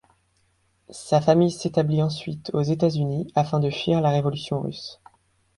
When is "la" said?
4.01-4.09